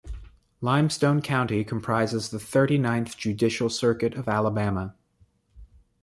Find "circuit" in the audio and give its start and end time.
3.69-4.15